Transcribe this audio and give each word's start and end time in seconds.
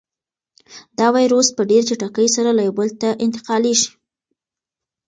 دا 0.97 1.07
وېروس 1.13 1.47
په 1.55 1.61
ډېرې 1.69 1.87
چټکۍ 1.89 2.27
سره 2.35 2.49
له 2.57 2.61
یو 2.67 2.73
بل 2.79 2.89
ته 3.01 3.09
انتقالېږي. 3.25 3.89